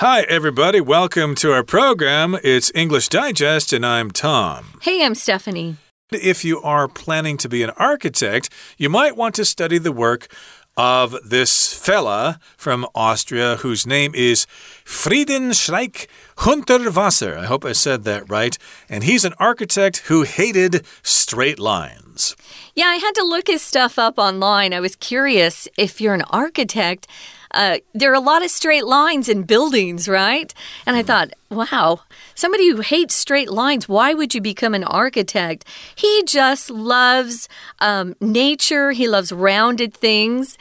[0.00, 0.80] Hi, everybody.
[0.80, 2.38] Welcome to our program.
[2.44, 4.78] It's English Digest, and I'm Tom.
[4.82, 5.76] Hey, I'm Stephanie.
[6.12, 10.28] If you are planning to be an architect, you might want to study the work
[10.76, 14.46] of this fella from Austria whose name is
[14.84, 16.06] Friedensreich
[16.36, 17.36] Hundertwasser.
[17.36, 18.56] I hope I said that right.
[18.88, 22.36] And he's an architect who hated straight lines.
[22.76, 24.72] Yeah, I had to look his stuff up online.
[24.72, 27.08] I was curious if you're an architect.
[27.52, 30.52] Uh, there are a lot of straight lines in buildings, right?
[30.86, 32.00] And I thought, wow,
[32.34, 35.64] somebody who hates straight lines, why would you become an architect?
[35.94, 37.48] He just loves
[37.80, 40.56] um, nature, he loves rounded things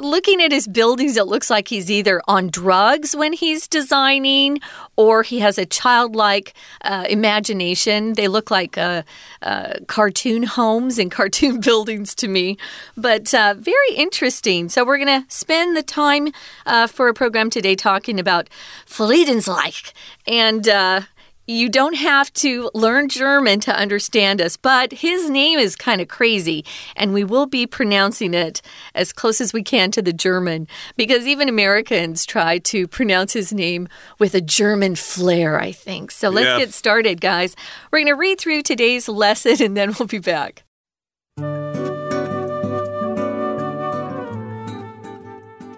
[0.00, 4.60] looking at his buildings, it looks like he's either on drugs when he's designing
[4.96, 8.14] or he has a childlike uh, imagination.
[8.14, 9.02] They look like uh,
[9.42, 12.56] uh, cartoon homes and cartoon buildings to me,
[12.96, 14.68] but uh, very interesting.
[14.68, 16.32] So, we're going to spend the time
[16.64, 18.48] uh, for a program today talking about
[18.86, 19.92] Friedensreich
[20.26, 21.02] and uh,
[21.46, 26.08] you don't have to learn German to understand us, but his name is kind of
[26.08, 26.64] crazy,
[26.96, 28.60] and we will be pronouncing it
[28.94, 30.66] as close as we can to the German
[30.96, 33.88] because even Americans try to pronounce his name
[34.18, 36.10] with a German flair, I think.
[36.10, 36.58] So let's yeah.
[36.58, 37.54] get started, guys.
[37.90, 40.64] We're going to read through today's lesson and then we'll be back.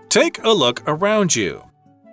[0.09, 1.63] Take a look around you.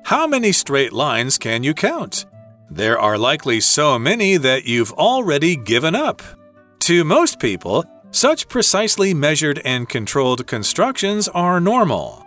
[0.04, 2.26] How many straight lines can you count?
[2.70, 6.22] There are likely so many that you've already given up.
[6.80, 12.26] To most people, such precisely measured and controlled constructions are normal.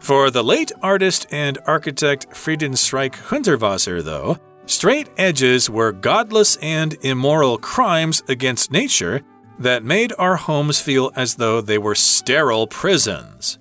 [0.00, 7.58] For the late artist and architect Friedensreich Hundertwasser, though, straight edges were godless and immoral
[7.58, 9.22] crimes against nature
[9.58, 13.58] that made our homes feel as though they were sterile prisons.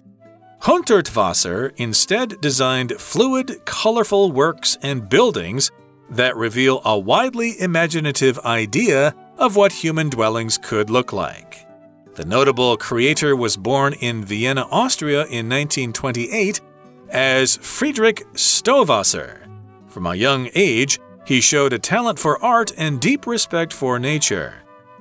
[0.62, 5.72] Hundertwasser instead designed fluid, colorful works and buildings
[6.16, 11.68] that reveal a widely imaginative idea of what human dwellings could look like.
[12.16, 16.62] The notable creator was born in Vienna, Austria in 1928
[17.10, 19.48] as Friedrich Stowasser.
[19.88, 24.56] From a young age, he showed a talent for art and deep respect for nature.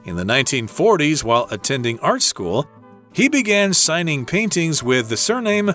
[0.04, 2.66] In the 1940s, while attending art school,
[3.12, 5.72] he began signing paintings with the surname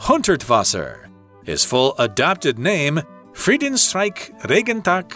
[0.00, 1.08] Hundertwasser.
[1.44, 3.00] His full adopted name
[3.32, 5.12] Friedensreich Regentag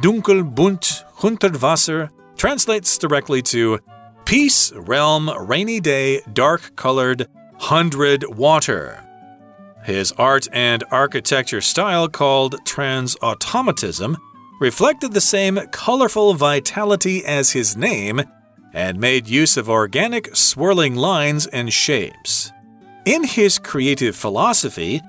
[0.00, 3.78] Dunkelbunt Hundertwasser translates directly to
[4.24, 7.26] Peace, Realm, Rainy Day, Dark Colored,
[7.58, 9.04] Hundred Water.
[9.84, 14.16] His art and architecture style, called Transautomatism,
[14.60, 18.22] reflected the same colorful vitality as his name
[18.72, 22.50] and made use of organic swirling lines and shapes.
[23.04, 25.02] In his creative philosophy,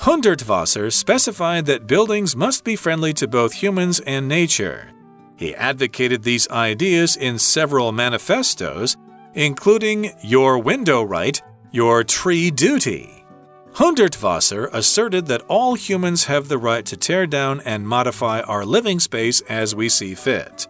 [0.00, 4.92] Hundertwasser specified that buildings must be friendly to both humans and nature.
[5.36, 8.96] He advocated these ideas in several manifestos,
[9.34, 13.26] including Your Window Right, Your Tree Duty.
[13.72, 19.00] Hundertwasser asserted that all humans have the right to tear down and modify our living
[19.00, 20.66] space as we see fit.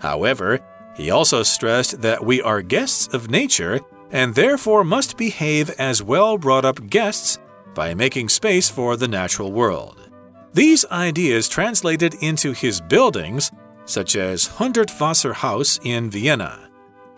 [0.00, 0.58] However,
[0.96, 6.36] he also stressed that we are guests of nature and therefore must behave as well
[6.36, 7.38] brought up guests
[7.76, 10.10] by making space for the natural world.
[10.52, 13.52] These ideas translated into his buildings,
[13.84, 16.70] such as Hundertwasser House in Vienna.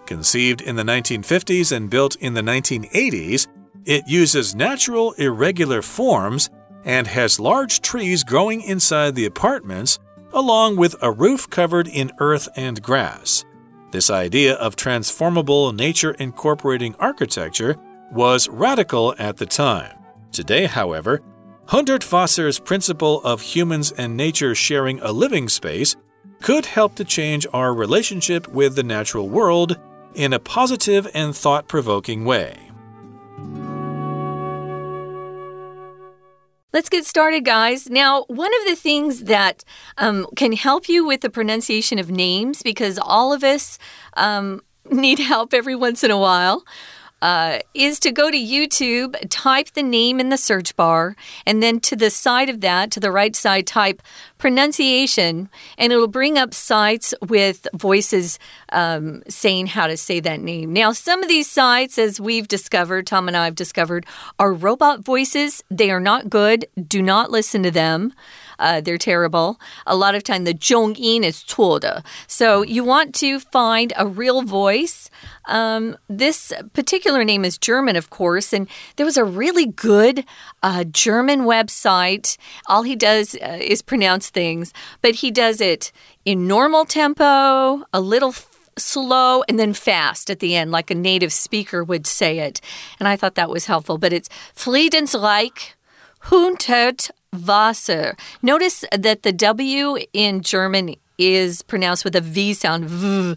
[0.04, 3.46] Conceived in the 1950s and built in the 1980s,
[3.84, 6.50] it uses natural, irregular forms
[6.84, 9.98] and has large trees growing inside the apartments,
[10.32, 13.44] along with a roof covered in earth and grass.
[13.92, 17.76] This idea of transformable nature incorporating architecture
[18.10, 19.97] was radical at the time.
[20.38, 21.20] Today, however,
[21.66, 25.96] Hundertwasser's principle of humans and nature sharing a living space
[26.40, 29.76] could help to change our relationship with the natural world
[30.14, 32.56] in a positive and thought provoking way.
[36.72, 37.90] Let's get started, guys.
[37.90, 39.64] Now, one of the things that
[39.96, 43.76] um, can help you with the pronunciation of names, because all of us
[44.16, 46.62] um, need help every once in a while
[47.22, 51.16] uh, is to go to YouTube, type the name in the search bar,
[51.46, 54.02] and then to the side of that, to the right side, type
[54.38, 58.38] pronunciation, and it'll bring up sites with voices
[58.70, 60.72] um, saying how to say that name.
[60.72, 64.06] Now, some of these sites, as we've discovered, Tom and I have discovered,
[64.38, 65.62] are robot voices.
[65.70, 66.66] They are not good.
[66.86, 68.12] Do not listen to them
[68.58, 69.58] uh, they're terrible.
[69.86, 72.02] A lot of time the Zhongyin is 错的.
[72.26, 75.10] So you want to find a real voice.
[75.46, 80.24] Um, this particular name is German, of course, and there was a really good
[80.62, 82.36] uh, German website.
[82.66, 84.72] All he does uh, is pronounce things,
[85.02, 85.92] but he does it
[86.24, 88.34] in normal tempo, a little
[88.78, 92.60] slow and then fast at the end, like a native speaker would say it.
[92.98, 93.98] And I thought that was helpful.
[93.98, 95.74] But it's Friedensreich,
[96.20, 98.16] Hundert Wasser.
[98.42, 102.84] Notice that the W in German is pronounced with a V sound.
[102.86, 103.36] V.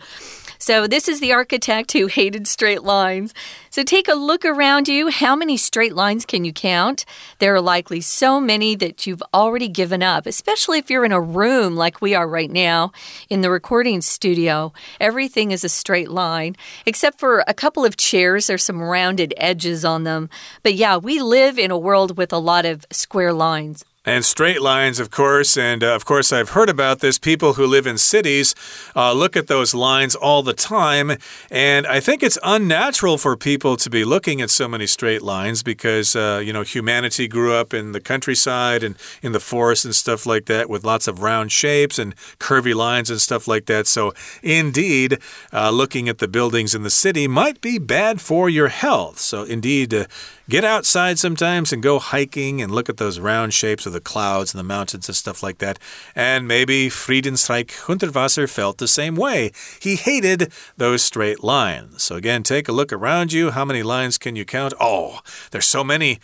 [0.61, 3.33] So, this is the architect who hated straight lines.
[3.71, 5.07] So, take a look around you.
[5.09, 7.03] How many straight lines can you count?
[7.39, 11.19] There are likely so many that you've already given up, especially if you're in a
[11.19, 12.91] room like we are right now
[13.27, 14.71] in the recording studio.
[14.99, 16.55] Everything is a straight line,
[16.85, 18.45] except for a couple of chairs.
[18.45, 20.29] There's some rounded edges on them.
[20.61, 23.83] But yeah, we live in a world with a lot of square lines.
[24.03, 25.56] And straight lines, of course.
[25.56, 27.19] And uh, of course, I've heard about this.
[27.19, 28.56] People who live in cities
[28.95, 31.12] uh, look at those lines all the time.
[31.51, 35.62] And I think it's unnatural for people to be looking at so many straight lines
[35.62, 39.94] because, uh, you know, humanity grew up in the countryside and in the forest and
[39.94, 43.86] stuff like that with lots of round shapes and curvy lines and stuff like that.
[43.86, 45.19] So, indeed,
[45.53, 49.19] uh, looking at the buildings in the city might be bad for your health.
[49.19, 50.06] So, indeed, uh,
[50.51, 54.53] Get outside sometimes and go hiking and look at those round shapes of the clouds
[54.53, 55.80] and the mountains and stuff like that.
[56.13, 59.53] And maybe Friedensreich Hundertwasser felt the same way.
[59.80, 62.03] He hated those straight lines.
[62.03, 63.51] So again, take a look around you.
[63.51, 64.74] How many lines can you count?
[64.77, 65.21] Oh,
[65.51, 66.19] there's so many.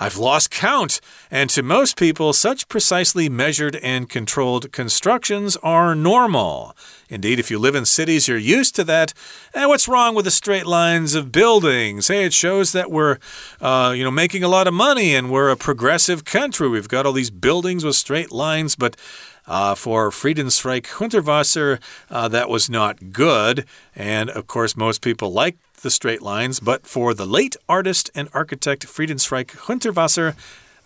[0.00, 1.00] I've lost count.
[1.30, 6.74] And to most people, such precisely measured and controlled constructions are normal.
[7.10, 9.12] Indeed, if you live in cities, you're used to that.
[9.52, 12.08] And what's wrong with the straight lines of buildings?
[12.08, 13.18] Hey, it shows that we're,
[13.60, 16.68] uh, you know, making a lot of money and we're a progressive country.
[16.68, 18.96] We've got all these buildings with straight lines, but
[19.50, 23.66] uh, for Friedensreich Hundertwasser, uh, that was not good.
[23.96, 28.28] And of course, most people like the straight lines, but for the late artist and
[28.32, 30.36] architect Friedensreich Hundertwasser,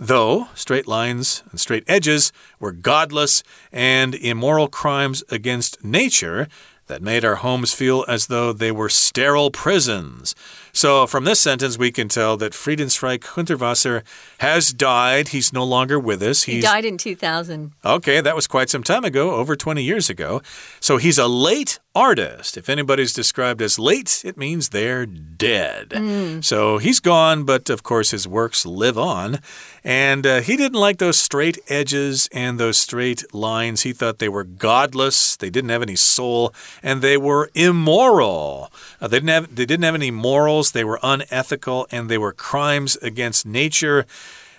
[0.00, 6.48] though straight lines and straight edges were godless and immoral crimes against nature
[6.86, 10.34] that made our homes feel as though they were sterile prisons.
[10.74, 14.02] So, from this sentence, we can tell that Friedensreich Hundertwasser
[14.38, 15.28] has died.
[15.28, 16.42] He's no longer with us.
[16.42, 17.72] He's, he died in 2000.
[17.84, 20.42] Okay, that was quite some time ago, over 20 years ago.
[20.80, 22.56] So, he's a late artist.
[22.56, 25.90] If anybody's described as late, it means they're dead.
[25.90, 26.42] Mm.
[26.42, 29.38] So, he's gone, but of course, his works live on.
[29.84, 33.82] And uh, he didn't like those straight edges and those straight lines.
[33.82, 38.72] He thought they were godless, they didn't have any soul, and they were immoral.
[39.00, 42.32] Uh, they, didn't have, they didn't have any morals they were unethical, and they were
[42.32, 44.06] crimes against nature.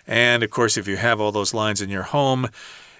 [0.08, 2.50] And of course, if you have all those lines in your home,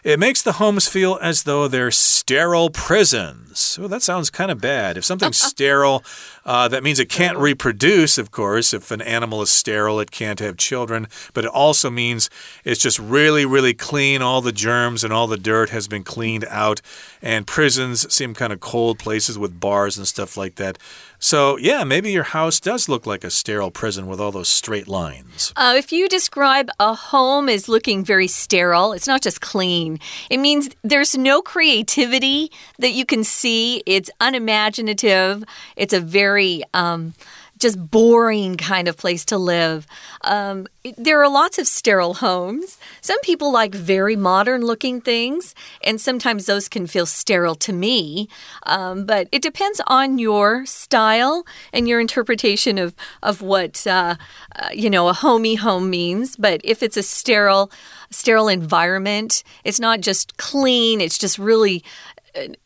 [0.04, 3.78] it makes the homes feel as though they're sterile prisons.
[3.80, 4.98] Well, that sounds kind of bad.
[4.98, 6.04] If something's sterile,
[6.46, 8.74] uh, that means it can't reproduce, of course.
[8.74, 11.08] If an animal is sterile, it can't have children.
[11.34, 12.30] But it also means
[12.64, 14.22] it's just really, really clean.
[14.22, 16.82] All the germs and all the dirt has been cleaned out.
[17.22, 20.78] And prisons seem kind of cold places with bars and stuff like that.
[21.18, 24.88] So, yeah, maybe your house does look like a sterile prison with all those straight
[24.88, 25.54] lines.
[25.56, 30.00] Uh, if you describe a home as looking very sterile, it's not just clean,
[30.30, 33.82] it means there's no creativity that you can see.
[33.88, 35.44] It's unimaginative.
[35.76, 36.35] It's a very.
[36.74, 37.14] Um,
[37.58, 39.88] just boring kind of place to live.
[40.22, 40.68] Um,
[40.98, 42.78] there are lots of sterile homes.
[43.02, 48.28] Some people like very modern looking things, and sometimes those can feel sterile to me.
[48.64, 54.16] Um, but it depends on your style and your interpretation of, of what, uh,
[54.56, 56.36] uh, you know, a homey home means.
[56.36, 57.72] But if it's a sterile,
[58.10, 61.84] sterile environment, it's not just clean, it's just really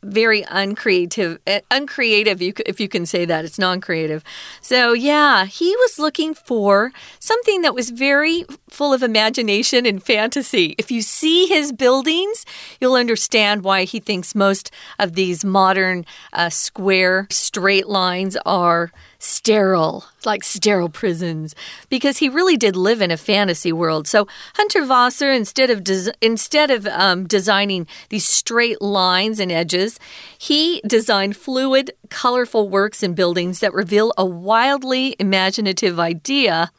[0.04, 2.42] very uncreative, uh, uncreative.
[2.42, 4.24] if you can say that, it's non-creative.
[4.62, 10.76] So yeah, he was looking for something that was very full of imagination and fantasy.
[10.78, 12.46] If you see his buildings,
[12.80, 20.06] you'll understand why he thinks most of these modern uh, square straight lines are sterile,
[20.26, 21.54] like sterile prisons,
[21.90, 24.08] because he really did live in a fantasy world.
[24.08, 25.88] So Hunter Hundertwasser, instead of
[26.22, 30.00] instead of um, designing these straight lines and edges,
[30.38, 36.72] he designed fluid, colorful works and buildings that reveal a wildly imaginative idea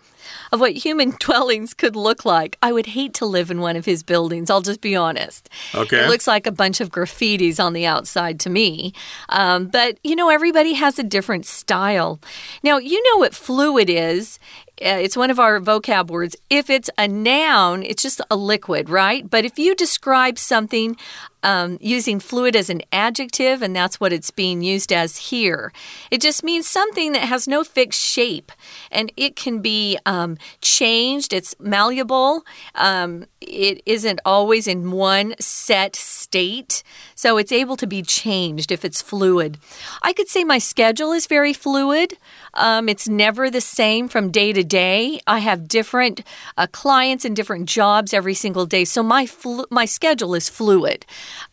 [0.52, 2.56] of what human dwellings could look like.
[2.62, 5.48] I would hate to live in one of his buildings, I'll just be honest.
[5.74, 6.04] Okay.
[6.04, 8.92] It looks like a bunch of graffitis on the outside to me.
[9.28, 12.20] Um, but, you know, everybody has a different style.
[12.62, 14.38] Now, you know what fluid is
[14.82, 16.34] Uh, it's one of our vocab words.
[16.48, 19.28] If it's a noun, it's just a liquid, right?
[19.28, 20.96] But if you describe something
[21.42, 25.72] um, using fluid as an adjective, and that's what it's being used as here.
[26.10, 28.52] It just means something that has no fixed shape
[28.90, 32.44] and it can be um, changed, it's malleable,
[32.74, 36.82] um, it isn't always in one set state,
[37.14, 39.58] so it's able to be changed if it's fluid.
[40.02, 42.18] I could say my schedule is very fluid.
[42.54, 45.20] Um, it's never the same from day to day.
[45.26, 46.22] I have different
[46.56, 49.26] uh, clients and different jobs every single day, so my
[49.70, 51.06] my schedule is fluid,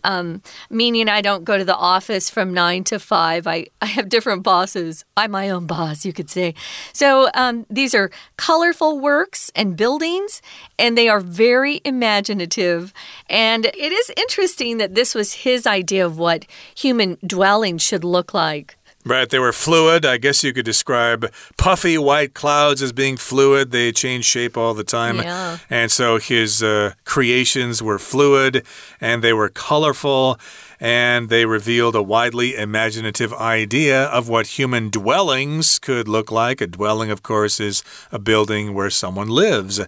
[0.04, 3.48] um, meaning I don't go to the office from nine to five.
[3.48, 5.06] I I have different bosses.
[5.16, 6.54] I'm my own boss, you could say.
[6.94, 10.42] So um, these are colorful works and buildings,
[10.80, 12.94] and they are very imaginative.
[13.30, 18.34] And it is interesting that this was his idea of what human dwellings should look
[18.34, 18.77] like.
[19.08, 20.06] Right, they were fluid.
[20.06, 23.72] I guess you could describe puffy white clouds as being fluid.
[23.72, 25.18] They change shape all the time.
[25.18, 25.60] Yeah.
[25.70, 28.66] And so his uh, creations were fluid
[29.00, 30.38] and they were colorful
[30.80, 36.60] and they revealed a widely imaginative idea of what human dwellings could look like.
[36.60, 39.80] A dwelling, of course, is a building where someone lives.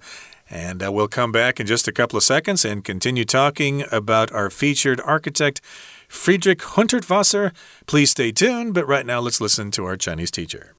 [0.49, 4.31] And uh, we'll come back in just a couple of seconds and continue talking about
[4.31, 5.61] our featured architect.
[6.08, 7.52] Friedrich Hundertwasser.
[7.86, 10.74] Please stay tuned, but right now let's listen to our Chinese teacher.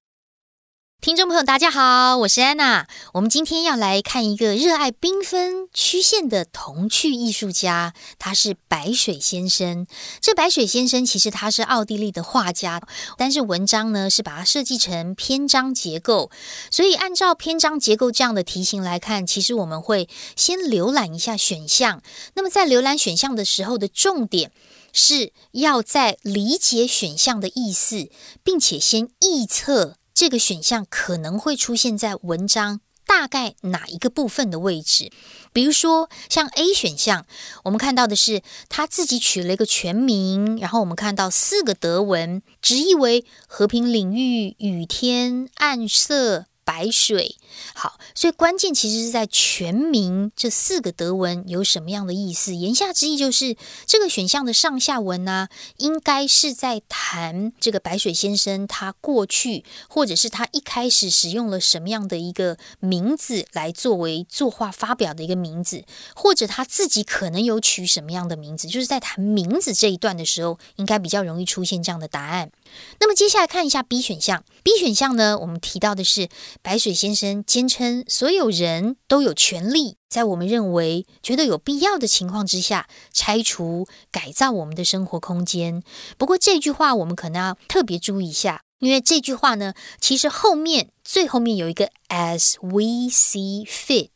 [1.01, 2.87] 听众朋友，大家好，我是安娜。
[3.13, 9.85] 我们今天要来看一个热爱缤纷曲线的童趣艺术家，他是白水先生。
[10.19, 12.81] 这白水先生其实他是奥地利的画家，
[13.17, 16.31] 但是文章呢是把它设计成篇章结构。
[16.71, 22.01] 所以按照篇章结构这样的题型来看，其实我们会先浏览一下选项。
[22.33, 24.51] 那么在浏览选项的时候的重点。
[24.92, 28.08] 是要在理解选项的意思，
[28.42, 35.10] 并且先预测这个选项可能会出现在文章大概哪一个部分的位置。
[35.52, 37.26] 比如说，像 A 选项，
[37.64, 46.46] 我们看到的是他自己取了一个全名，然后我们看到四个德文，直译为“和平领域”、“雨天”、“暗色”。
[46.70, 47.34] 白水，
[47.74, 52.54] 好，所以关键其实是在全名这四个德文有什么样的意思？
[52.54, 55.48] 言下之意就是这个选项的上下文呢，
[55.78, 65.84] 应该是在谈这个白水先生他过去，或者是他一开始使用了什么样的一个名字来作为作画发表的一个名字，
[66.14, 72.52] 或者他自己可能有取什么样的名字，就是在谈名字这一段的时候，应该比较容易出现这样的答案。
[72.98, 76.28] 那么接下来看一下 B 选项，B 选项呢，我们提到的是
[76.62, 85.82] 白水先生坚称所有人都有权利，在我们认为觉得有必要的情况之下，拆除改造我们的生活空间。
[86.18, 94.10] 不过这句话我们可能要特别注意一下，因为这句话呢，其实后面最后面有一个 as we see fit，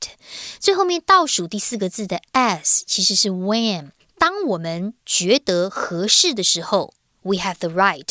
[0.59, 6.93] 最后面倒数第四个字的 as 其实是 when，当我们觉得合适的时候。
[7.25, 8.09] We have the right，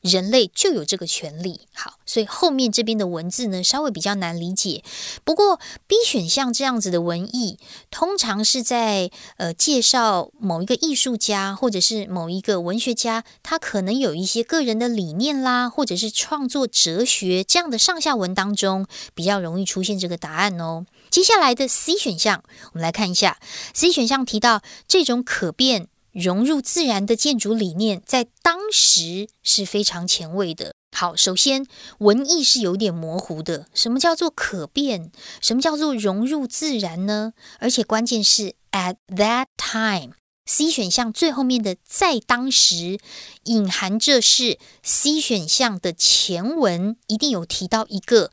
[0.00, 1.60] 人类就有这个权利。
[1.74, 4.82] 好，所以后面这边的文字呢，稍微比较难理解。
[5.24, 7.58] 不过 B 选项这样子的文意，
[7.90, 20.86] 通常是在呃介绍某一个艺术家或者是某一个文学家，他可能有一些个人的理念啦，或者是创作哲学这样的上下文当中，比较容易出现这个答案哦。
[21.10, 23.38] 接下来的 C 选项，我们来看一下
[23.74, 25.88] C 选项提到这种可变。
[26.16, 30.74] 融入自然的建筑理念，在当时是非常前卫的。
[30.96, 31.66] 好，首先
[31.98, 33.66] 文意是有点模糊的。
[33.74, 35.12] 什么叫做可变？
[35.42, 37.34] 什么叫做融入自然呢？
[37.58, 42.98] 而且关键是 at that time，C 选项最后面的在当时，
[43.44, 48.32] 隐含着是 C 选项的前文一定有提到一个。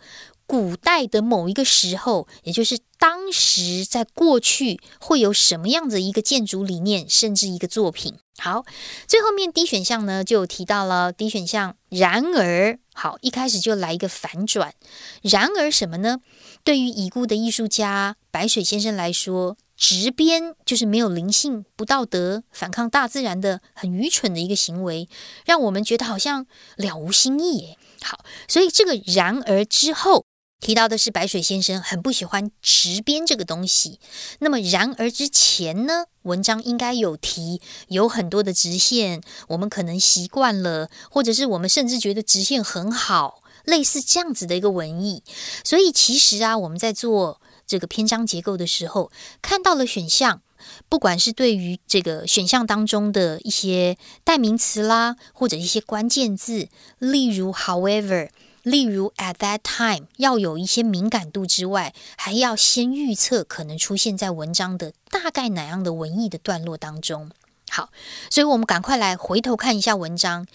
[0.53, 8.19] 古代的某一个时候，也就是当时在过去会有什么样的一个建筑理念，甚至一个作品。
[8.38, 8.63] 好，
[9.07, 11.75] 最后面 D 选项呢就提到了 D 选项。
[11.89, 14.75] 然而，好，一开始就来一个反转。
[15.24, 16.19] 然而什么呢？
[16.63, 25.10] 对于已故的艺术家白水先生来说，执鞭就是没有灵性、不道德、反抗大自然的很愚蠢的一个行为，
[25.48, 26.45] 让我们觉得好像
[26.75, 27.57] 了无新意。
[27.57, 27.77] 耶。
[28.03, 30.24] 好，所以这个然而之后。
[30.63, 34.00] 提到的是白水先生很不喜欢直边这个东西。
[34.39, 45.22] 那么，然而之前呢，文章应该有提有很多的直线，我们可能习惯了，或者是我们甚至觉得直线很好，类似这样子的一个文意。
[45.65, 50.41] 所以，其实啊，我们在做这个篇章结构的时候，看到了选项，
[50.88, 58.29] 不管是对于这个选项当中的一些代名词啦，或者一些关键字，例如 however。
[58.63, 67.29] 例如 at that time 要有一些敏感度之外，还要先预测可能出现在文章的大概哪样的文艺的段落当中。
[67.70, 67.89] 好，
[68.29, 70.46] 所以我们赶快来回头看一下文章。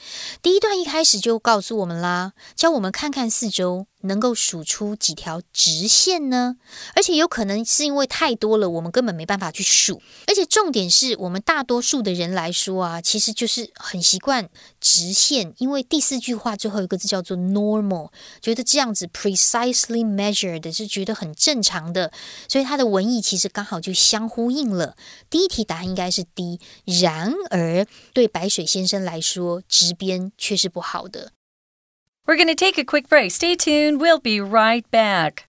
[0.40, 3.86] 第一段一开始就告诉我们啦，教我们看看四周。
[4.02, 6.56] 能够数出几条直线呢？
[6.94, 10.00] 而且有可能是因为太多了，我们根本没办法去数。
[10.26, 14.48] 而且重点是我们大多数的人来说啊，其实就是很习惯
[14.80, 22.12] 直线，因为第四句话最后一个字叫做 normal，觉得这样子 precisely measured 是觉得很正常的，
[22.48, 24.96] 所以它的文意其实刚好就相呼应了。
[25.28, 26.60] 第一题答案应该是 D。
[26.84, 31.32] 然而对白水先生来说，直边却是不好的。
[32.28, 33.30] We're going to take a quick break.
[33.30, 34.02] Stay tuned.
[34.02, 35.48] We'll be right back.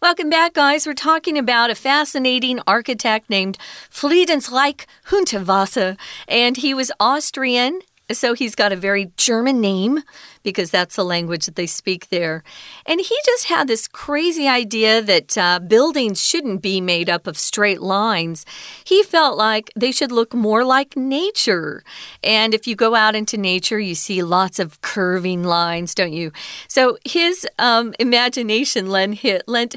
[0.00, 0.86] Welcome back, guys.
[0.86, 3.58] We're talking about a fascinating architect named
[3.90, 7.80] Friedensreich Hundertwasser, and he was Austrian
[8.12, 10.02] so he's got a very German name
[10.42, 12.44] because that's the language that they speak there.
[12.84, 17.36] And he just had this crazy idea that uh, buildings shouldn't be made up of
[17.36, 18.46] straight lines.
[18.84, 21.82] He felt like they should look more like nature.
[22.22, 26.32] And if you go out into nature, you see lots of curving lines, don't you?
[26.68, 29.76] So his um, imagination lent, lent,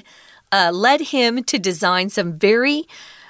[0.52, 2.86] uh, led him to design some very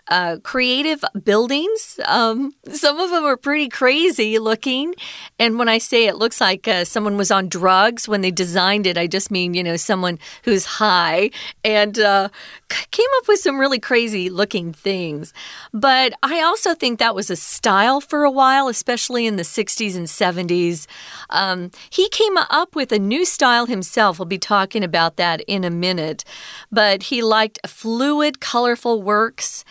[0.09, 1.99] uh, creative buildings.
[2.05, 4.95] Um, some of them are pretty crazy looking.
[5.37, 8.87] And when I say it looks like uh, someone was on drugs when they designed
[8.87, 11.29] it, I just mean, you know, someone who's high
[11.63, 12.29] and uh,
[12.91, 15.33] came up with some really crazy looking things.
[15.71, 19.95] But I also think that was a style for a while, especially in the 60s
[19.95, 20.87] and 70s.
[21.29, 24.17] Um, he came up with a new style himself.
[24.17, 26.23] We'll be talking about that in a minute.
[26.71, 29.63] But he liked fluid, colorful works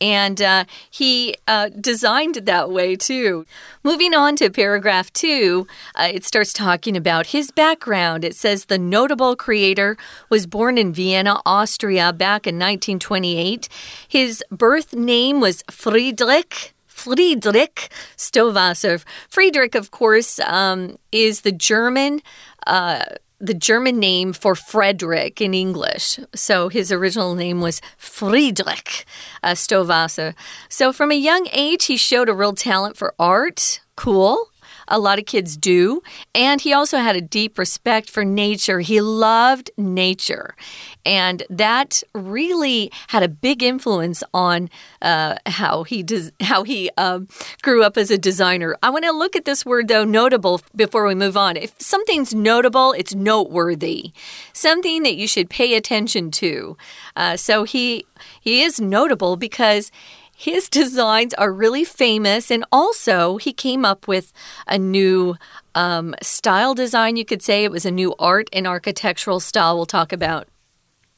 [0.00, 3.46] and uh, he uh, designed it that way too.
[3.82, 8.24] Moving on to paragraph two, uh, it starts talking about his background.
[8.24, 9.96] It says the notable creator
[10.28, 13.68] was born in Vienna, Austria, back in 1928.
[14.08, 16.72] His birth name was Friedrich.
[16.86, 19.04] Friedrich Stowasser.
[19.28, 22.22] Friedrich, of course, um, is the German
[22.66, 23.04] uh,
[23.38, 26.18] the German name for Frederick in English.
[26.34, 29.04] So his original name was Friedrich
[29.42, 29.54] uh.
[29.54, 33.80] So from a young age, he showed a real talent for art.
[33.96, 34.50] Cool.
[34.88, 36.02] A lot of kids do.
[36.34, 38.80] And he also had a deep respect for nature.
[38.80, 40.54] He loved nature.
[41.04, 44.68] And that really had a big influence on
[45.02, 46.04] uh, how he
[46.40, 47.28] how he um,
[47.62, 48.76] grew up as a designer.
[48.82, 51.56] I want to look at this word though, notable, before we move on.
[51.56, 54.12] If something's notable, it's noteworthy,
[54.52, 56.76] something that you should pay attention to.
[57.14, 58.06] Uh, so he
[58.40, 59.90] he is notable because
[60.36, 64.32] his designs are really famous, and also he came up with
[64.66, 65.36] a new
[65.74, 67.64] um, style design, you could say.
[67.64, 70.46] It was a new art and architectural style we'll talk about.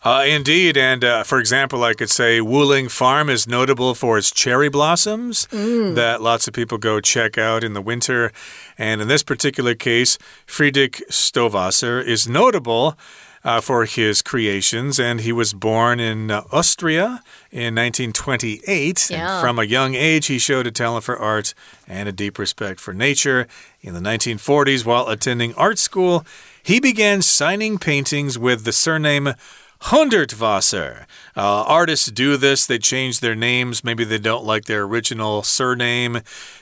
[0.04, 0.76] Uh, indeed.
[0.76, 5.46] And uh, for example, I could say Wuling Farm is notable for its cherry blossoms
[5.46, 5.96] mm.
[5.96, 8.30] that lots of people go check out in the winter.
[8.78, 12.96] And in this particular case, Friedrich Stowasser is notable
[13.48, 19.08] uh, for his creations, and he was born in uh, Austria in 1928.
[19.08, 19.36] Yeah.
[19.36, 21.54] And from a young age, he showed a talent for art
[21.86, 23.48] and a deep respect for nature.
[23.80, 26.26] In the 1940s, while attending art school,
[26.62, 29.32] he began signing paintings with the surname
[29.82, 31.06] Hundertwasser.
[31.36, 32.66] Uh, artists do this.
[32.66, 33.84] They change their names.
[33.84, 36.20] Maybe they don't like their original surname,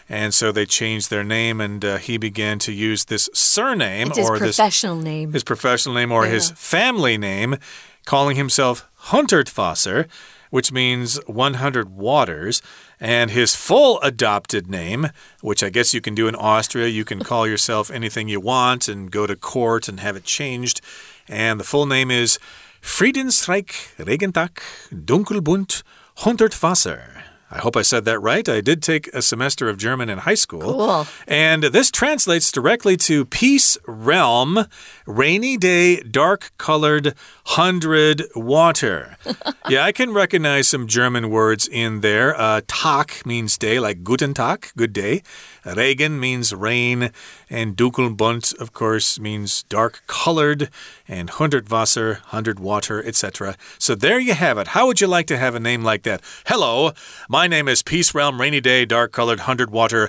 [0.08, 1.60] and so they changed their name.
[1.60, 5.94] And uh, he began to use this surname it's or his professional name, his professional
[5.94, 6.32] name or yeah.
[6.32, 7.56] his family name,
[8.04, 10.08] calling himself Hundertwasser,
[10.50, 12.62] which means 100 waters.
[12.98, 15.08] And his full adopted name,
[15.42, 18.88] which I guess you can do in Austria, you can call yourself anything you want
[18.88, 20.80] and go to court and have it changed.
[21.28, 22.38] And the full name is
[22.80, 25.82] Friedensreich Regentag Dunkelbunt
[26.18, 27.22] Hundertwasser.
[27.48, 28.48] I hope I said that right.
[28.48, 30.62] I did take a semester of German in high school.
[30.62, 31.06] Cool.
[31.28, 34.66] And this translates directly to peace realm,
[35.06, 39.16] rainy day, dark colored, hundred water.
[39.68, 42.36] yeah, I can recognize some German words in there.
[42.36, 45.22] Uh, Tag means day, like Guten Tag, good day.
[45.74, 47.10] Regen means rain.
[47.50, 50.70] And Dunkelbunt, of course, means dark colored.
[51.08, 53.56] And Hundertwasser, hundred water, etc.
[53.78, 54.68] So there you have it.
[54.68, 56.20] How would you like to have a name like that?
[56.46, 56.92] Hello,
[57.28, 60.08] my name is Peace Realm, rainy day, dark colored, hundred water.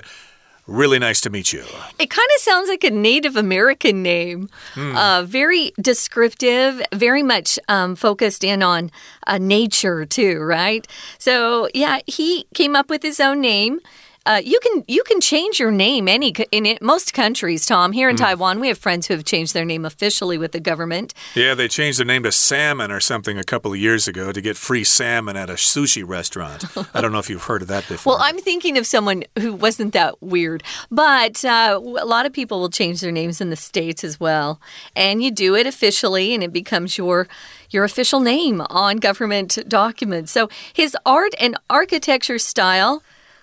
[0.68, 1.64] Really nice to meet you.
[1.98, 4.50] It kind of sounds like a Native American name.
[4.76, 8.90] Uh, very descriptive, very much um, focused in on
[9.26, 10.86] uh, nature, too, right?
[11.18, 13.80] So, yeah, he came up with his own name.
[14.28, 17.64] Uh, you can you can change your name any in it, most countries.
[17.64, 20.60] Tom, here in Taiwan, we have friends who have changed their name officially with the
[20.60, 21.14] government.
[21.34, 24.40] Yeah, they changed their name to Salmon or something a couple of years ago to
[24.42, 26.64] get free salmon at a sushi restaurant.
[26.94, 28.12] I don't know if you've heard of that before.
[28.12, 32.60] Well, I'm thinking of someone who wasn't that weird, but uh, a lot of people
[32.60, 34.60] will change their names in the states as well,
[34.94, 37.28] and you do it officially, and it becomes your
[37.70, 40.32] your official name on government documents.
[40.32, 43.02] So his art and architecture style.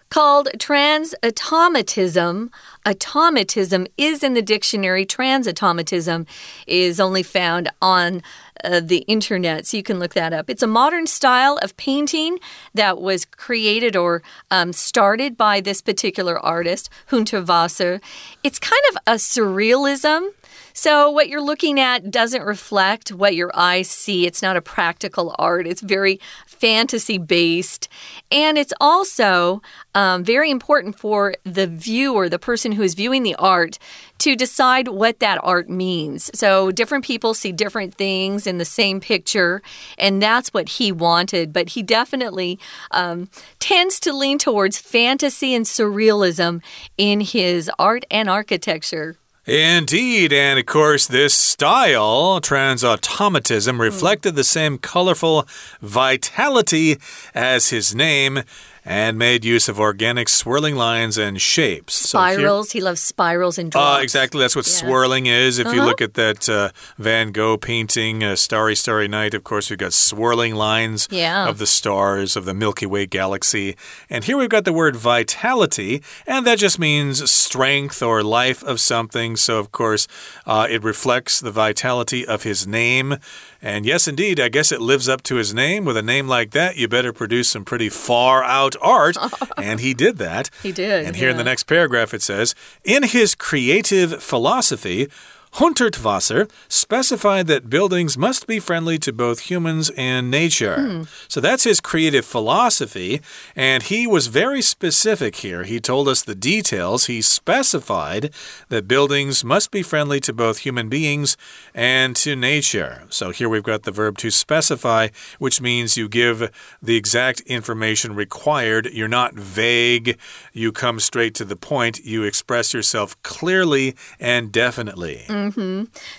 [0.10, 2.50] Called transautomatism.
[2.86, 5.06] Automatism is in the dictionary.
[5.06, 6.28] Transautomatism
[6.68, 8.22] is only found on
[8.64, 10.50] uh, the internet, so you can look that up.
[10.50, 12.40] It's a modern style of painting
[12.74, 18.00] that was created or um, started by this particular artist, Hundertwasser.
[18.44, 20.30] It's kind of a surrealism.
[20.78, 24.28] So, what you're looking at doesn't reflect what your eyes see.
[24.28, 27.88] It's not a practical art, it's very fantasy based.
[28.30, 29.62] And it's also
[29.96, 33.80] um, very important for the viewer, the person who is viewing the art,
[34.18, 36.30] to decide what that art means.
[36.38, 39.62] So, different people see different things in the same picture,
[39.98, 41.54] and that's what he wanted.
[41.54, 42.60] But he definitely
[42.92, 46.62] um, tends to lean towards fantasy and surrealism
[46.98, 49.16] in his art and architecture.
[49.46, 53.82] Indeed, and of course, this style, transautomatism, hmm.
[53.82, 55.48] reflected the same colorful
[55.82, 56.98] vitality
[57.36, 58.42] as his name
[58.86, 61.96] and made use of organic swirling lines and shapes.
[61.96, 62.72] So here- Spirals.
[62.72, 64.40] he loves spirals and Uh, exactly.
[64.40, 64.74] That's what Yeah.
[64.74, 64.88] Uh-huh.
[64.88, 65.58] swirling is.
[65.58, 66.70] If you look at that uh,
[67.00, 71.48] Van Gogh painting, uh, Starry, Starry Night, of course, we've got swirling lines Yeah.
[71.50, 73.76] of the stars of the Milky Way galaxy.
[74.10, 78.80] And here we've got the word vitality, and that just means strength or life of
[78.80, 79.36] something.
[79.36, 80.08] So, of course,
[80.46, 83.18] uh, it reflects the vitality of his name.
[83.62, 85.86] And yes, indeed, I guess it lives up to his name.
[85.86, 89.18] With a name like that, you better produce some pretty far out art.
[89.58, 90.50] and he did that.
[90.64, 95.10] He did, And here in the next paragraph it says In his creative philosophy,
[95.56, 100.76] Hundertwasser specified that buildings must be friendly to both humans and nature.
[100.76, 101.04] Hmm.
[101.30, 103.22] So that's his creative philosophy,
[103.56, 105.64] and he was very specific here.
[105.64, 107.06] He told us the details.
[107.06, 108.34] He specified
[108.68, 111.38] that buildings must be friendly to both human beings
[111.74, 113.04] and to nature.
[113.10, 115.08] So here we've got the verb to specify,
[115.40, 118.88] which means you give the exact information required.
[118.92, 120.20] You're not vague,
[120.52, 125.24] you come straight to the point, you express yourself clearly and definitely.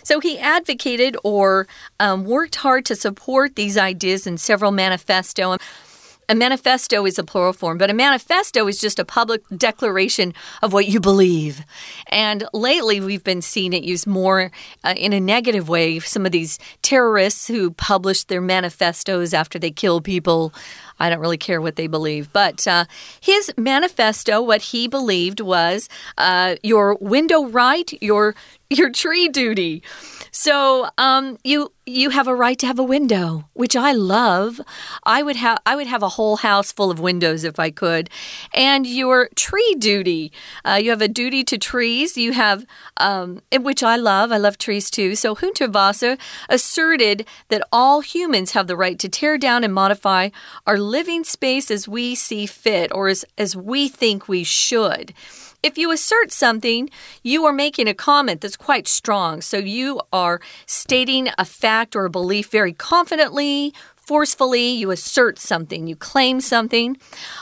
[0.02, 1.66] So he advocated or
[2.00, 5.56] um, worked hard to support these ideas in several manifesto.
[6.28, 10.72] A manifesto is a plural form, but a manifesto is just a public declaration of
[10.72, 11.64] what you believe.
[12.08, 14.50] And lately, we've been seeing it used more
[14.82, 16.00] uh, in a negative way.
[16.00, 20.52] Some of these terrorists who publish their manifestos after they kill people.
[20.98, 22.32] I don't really care what they believe.
[22.32, 22.86] But uh,
[23.20, 28.34] his manifesto, what he believed was uh, your window right, your
[28.68, 29.82] your tree duty.
[30.38, 34.60] So um, you you have a right to have a window, which I love.
[35.02, 38.10] I would have I would have a whole house full of windows if I could.
[38.52, 40.30] And your tree duty,
[40.62, 42.18] uh, you have a duty to trees.
[42.18, 42.66] You have
[42.98, 44.30] um, which I love.
[44.30, 45.14] I love trees too.
[45.14, 46.18] So Hundertwasser
[46.50, 50.28] asserted that all humans have the right to tear down and modify
[50.66, 55.14] our living space as we see fit, or as as we think we should.
[55.66, 56.90] If you assert something,
[57.24, 59.40] you are making a comment that's quite strong.
[59.40, 64.68] So you are stating a fact or a belief very confidently, forcefully.
[64.68, 66.96] You assert something, you claim something.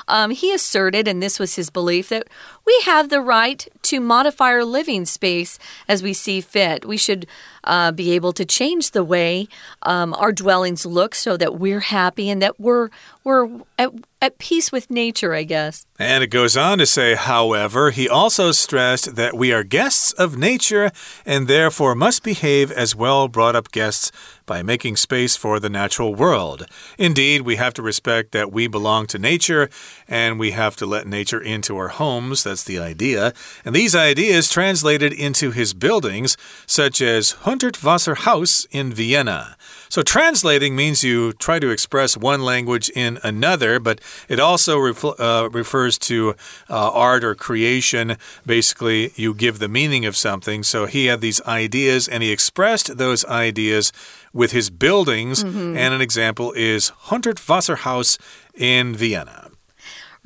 [0.09, 2.29] Um, he asserted, and this was his belief, that
[2.67, 6.87] we have the right to modify our living space as we see fit.
[6.87, 7.27] We should
[7.65, 9.49] uh, be able to change the way
[9.83, 12.91] um, our dwellings look so that we're happy and that we're
[13.25, 13.49] we're
[13.79, 15.87] at, at peace with nature, I guess.
[15.99, 20.37] And it goes on to say, however, he also stressed that we are guests of
[20.37, 20.91] nature
[21.25, 24.13] and therefore must behave as well brought up guests
[24.45, 26.67] by making space for the natural world.
[26.99, 29.71] Indeed, we have to respect that we belong to nature
[30.07, 32.45] and we have to let nature into our homes.
[32.45, 33.33] That's the idea.
[33.65, 36.37] And these ideas translated into his buildings,
[36.67, 39.57] such as Hundertwasser House in Vienna.
[39.89, 45.49] So, translating means you try to express one language in another, but it also uh,
[45.53, 46.35] refers to
[46.69, 48.17] uh, art or creation.
[48.45, 50.63] Basically, you give the meaning of something.
[50.63, 53.93] So, he had these ideas and he expressed those ideas
[54.33, 55.43] with his buildings.
[55.45, 58.19] And an example is Hundertwasser House
[58.55, 59.51] in Vienna.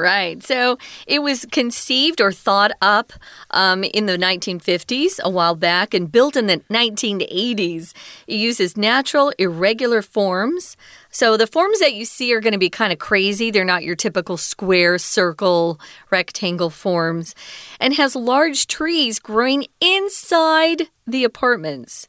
[0.00, 0.40] Right.
[0.44, 3.12] So it was conceived or thought up
[3.50, 7.94] um, in the 1950s, a while back, and built in the 1980s.
[8.28, 10.76] It uses natural, irregular forms.
[11.10, 13.50] So the forms that you see are going to be kind of crazy.
[13.50, 15.80] They're not your typical square, circle,
[16.10, 17.34] rectangle forms,
[17.80, 22.06] and has large trees growing inside the apartments.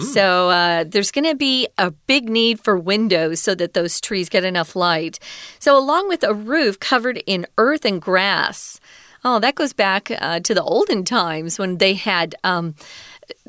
[0.00, 4.28] So uh, there's going to be a big need for windows so that those trees
[4.28, 5.18] get enough light.
[5.58, 8.80] So, along with a roof covered in earth and grass.
[9.26, 12.34] Oh, that goes back uh, to the olden times when they had.
[12.44, 12.74] Um,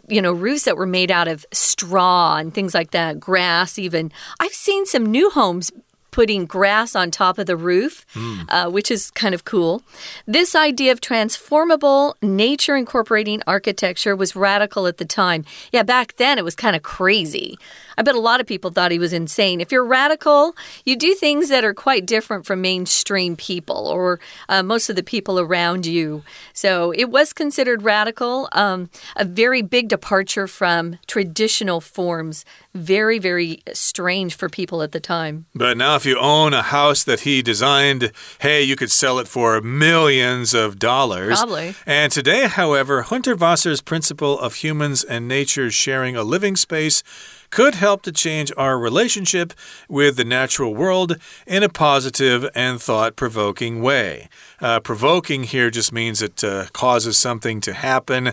[0.08, 4.10] you know, roofs that were made out of straw and things like that, grass, even.
[4.40, 5.70] I've seen some new homes
[6.16, 8.46] putting grass on top of the roof, mm.
[8.48, 9.84] uh, which is kind of cool.
[10.26, 15.44] This idea of transformable, nature incorporating architecture was radical at the time.
[15.74, 17.58] Yeah, back then it was kind of crazy.
[17.98, 19.62] I bet a lot of people thought he was insane.
[19.62, 24.64] If you're radical, you do things that are quite different from mainstream people or uh,
[24.64, 26.24] most of the people around you.
[26.54, 32.46] So it was considered radical, um, a very big departure from traditional forms.
[32.74, 35.46] Very, very strange for people at the time.
[35.56, 39.30] But now, if you own a house that he designed, hey, you could sell it
[39.30, 41.40] for millions of dollars.
[41.40, 41.76] Probably.
[41.86, 47.02] And today, however, Hundertwasser's principle of humans and nature sharing a living space
[47.50, 49.54] could help to change our relationship
[49.88, 54.30] with the natural world in a positive and thought provoking way.
[54.62, 58.32] Uh, provoking here just means it uh, causes something to happen.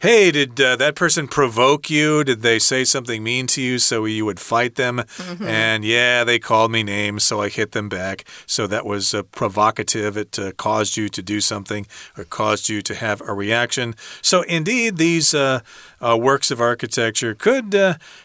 [0.00, 2.22] Hey, did uh, that person provoke you?
[2.22, 4.98] Did they say something mean to you so you would fight them?
[4.98, 5.46] Mm -hmm.
[5.46, 8.24] And yeah, they called me names, so I hit them back.
[8.46, 10.20] So that was uh, provocative.
[10.20, 13.94] It uh, caused you to do something or caused you to have a reaction.
[14.20, 15.60] So indeed, these uh,
[16.00, 17.74] works of architecture could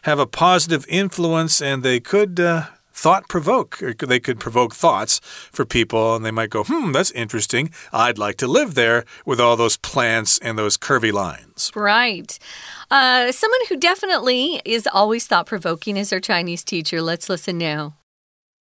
[0.02, 2.40] have a positive influence and they could
[3.00, 3.80] thought provoke.
[4.00, 7.72] They could provoke thoughts for people, and they might go, hmm, that's interesting.
[7.94, 11.72] I'd like to live there with all those plants and those curvy lines.
[11.76, 12.38] Right.
[12.92, 17.02] Uh, someone who definitely is always thought provoking is our Chinese teacher.
[17.02, 17.99] Let's listen now.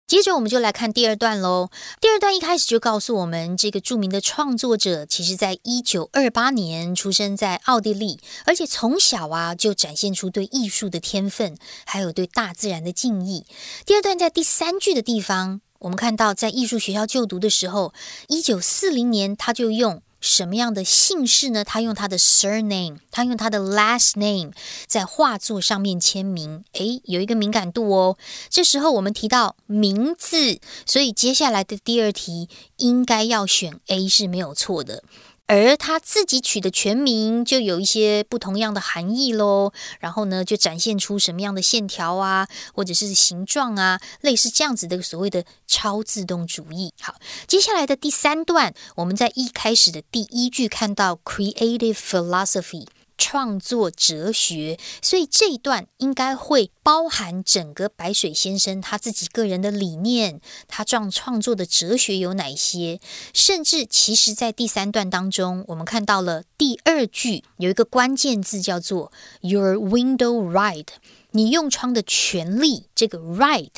[0.09, 1.69] 接着我们就来看第二段喽。
[2.01, 13.45] 第二段一开始就告诉我们，这个著名的创作者，其实在一九二八年出生在奥地利，而且从小啊就展现出对艺术的天分，还有对大自然的敬意。
[13.85, 17.93] 第二段在第三句的地方，我们看到在艺术学校就读的时候，
[18.29, 20.01] 一九四零年他就用。
[20.21, 21.65] 什么样的姓氏呢？
[21.65, 24.53] 他用他的 surname，他用他的 last name
[24.87, 26.65] 在画作上面签名。
[26.73, 28.19] 诶，有一个敏感度哦。
[28.51, 35.05] 这时候我们提到名字，所以接下来的第二题应该要选 A 是没有错的。
[35.49, 39.73] 而他自己取的全名就有一些不同样的含义喽。
[39.99, 46.93] 然后呢，就展现出什么样的线条啊，或者是形状啊，类似这样子的所谓的超自动主义。
[47.01, 52.87] 好，接下来的第三段，我们在一开始的第一句看到 creative philosophy。
[53.19, 63.01] 创作哲学，所以这一段应该会包含整个白水先生他自己个人的理念，他创创作的哲学有哪些？
[63.35, 70.87] 甚至其实，在第三段当中，我们看到了第二句有一个关键字叫做 “your window right”，
[71.33, 72.85] 你用窗的权利。
[72.95, 73.71] 这个 right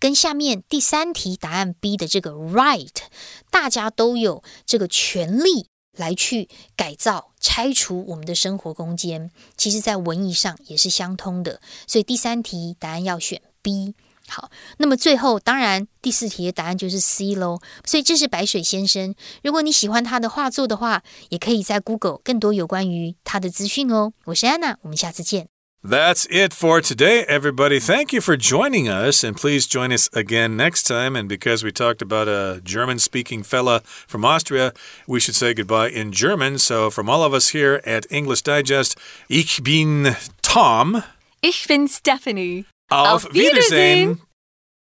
[0.00, 2.90] 跟下面第三题答案 B 的这个 right，
[3.50, 5.66] 大家都有这个权利。
[5.96, 11.60] 来去改造、拆除我们的生活空间，其实在文艺上也是相通的。
[11.86, 13.94] 所以第三题答案要选 B。
[14.26, 17.60] 好，那么最后当然第四题的答案就是 C 喽。
[17.84, 19.14] 所以这是白水先生。
[19.42, 24.14] 如果你喜欢他的画作的话，也可以在 Google 更多有关于他的资讯哦。
[24.24, 25.53] 我是安娜，我们下次见。
[25.86, 27.78] That's it for today, everybody.
[27.78, 31.14] Thank you for joining us, and please join us again next time.
[31.14, 34.72] And because we talked about a German speaking fella from Austria,
[35.06, 36.56] we should say goodbye in German.
[36.56, 38.96] So, from all of us here at English Digest,
[39.28, 41.02] ich bin Tom.
[41.42, 42.64] Ich bin Stephanie.
[42.90, 44.08] Auf, Auf Wiedersehen.
[44.08, 44.33] Wiedersehen.